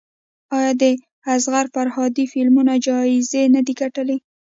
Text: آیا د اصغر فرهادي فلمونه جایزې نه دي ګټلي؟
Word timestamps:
آیا 0.57 0.71
د 0.81 0.83
اصغر 1.33 1.65
فرهادي 1.75 2.25
فلمونه 2.31 2.73
جایزې 2.85 3.43
نه 3.55 3.61
دي 3.67 3.73
ګټلي؟ 3.81 4.17